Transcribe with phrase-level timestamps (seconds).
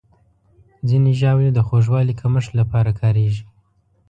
[0.87, 3.43] ځینې ژاولې د خوږوالي کمښت لپاره کارېږي.